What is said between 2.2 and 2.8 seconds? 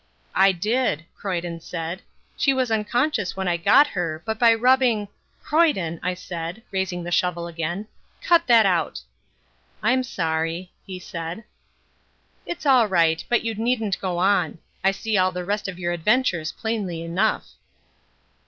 "she was